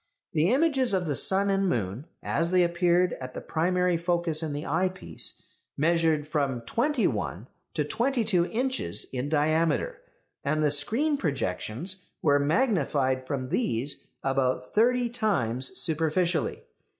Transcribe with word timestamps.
The 0.33 0.49
images 0.51 0.95
of 0.95 1.05
the 1.05 1.15
sun 1.15 1.51
and 1.51 1.69
moon 1.69 2.07
as 2.23 2.49
they 2.49 2.63
appeared 2.63 3.15
at 3.21 3.35
the 3.35 3.39
primary 3.39 3.97
focus 3.97 4.41
in 4.41 4.51
the 4.51 4.65
eyepiece 4.65 5.43
measured 5.77 6.27
from 6.27 6.61
twenty 6.61 7.05
one 7.05 7.47
to 7.75 7.83
twenty 7.85 8.23
two 8.25 8.47
inches 8.47 9.05
in 9.13 9.29
diameter, 9.29 10.01
and 10.43 10.63
the 10.63 10.71
screen 10.71 11.17
projections 11.17 12.07
were 12.23 12.39
magnified 12.39 13.27
from 13.27 13.49
these 13.49 14.07
about 14.23 14.73
thirty 14.73 15.07
times 15.07 15.79
superficially. 15.79 16.63